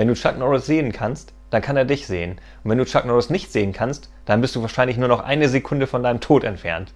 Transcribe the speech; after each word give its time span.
Wenn 0.00 0.08
du 0.08 0.14
Chuck 0.14 0.38
Norris 0.38 0.64
sehen 0.64 0.92
kannst, 0.92 1.34
dann 1.50 1.60
kann 1.60 1.76
er 1.76 1.84
dich 1.84 2.06
sehen. 2.06 2.40
Und 2.64 2.70
wenn 2.70 2.78
du 2.78 2.86
Chuck 2.86 3.04
Norris 3.04 3.28
nicht 3.28 3.52
sehen 3.52 3.74
kannst, 3.74 4.10
dann 4.24 4.40
bist 4.40 4.56
du 4.56 4.62
wahrscheinlich 4.62 4.96
nur 4.96 5.08
noch 5.08 5.20
eine 5.20 5.46
Sekunde 5.50 5.86
von 5.86 6.02
deinem 6.02 6.20
Tod 6.20 6.42
entfernt. 6.42 6.94